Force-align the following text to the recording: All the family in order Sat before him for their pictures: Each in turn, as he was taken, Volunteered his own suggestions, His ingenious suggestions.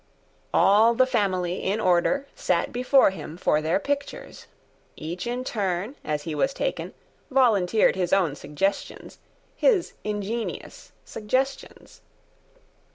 All 0.51 0.95
the 0.95 1.05
family 1.05 1.63
in 1.63 1.79
order 1.79 2.27
Sat 2.33 2.71
before 2.71 3.11
him 3.11 3.37
for 3.37 3.61
their 3.61 3.77
pictures: 3.79 4.47
Each 4.95 5.27
in 5.27 5.43
turn, 5.43 5.93
as 6.03 6.23
he 6.23 6.33
was 6.33 6.55
taken, 6.55 6.95
Volunteered 7.29 7.95
his 7.95 8.11
own 8.11 8.33
suggestions, 8.35 9.19
His 9.55 9.93
ingenious 10.03 10.91
suggestions. 11.05 12.01